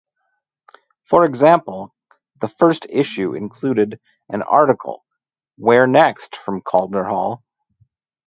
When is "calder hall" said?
6.61-7.43